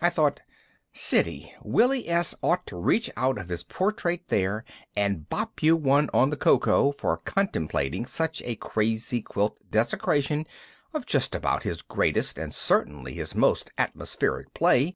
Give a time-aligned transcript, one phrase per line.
[0.00, 0.38] I thought,
[0.94, 2.36] _Siddy, Willy S.
[2.40, 6.92] ought to reach out of his portrait there and bop you one on the koko
[6.92, 10.46] for contemplating such a crazy quilt desecration
[10.94, 14.94] of just about his greatest and certainly his most atmospheric play.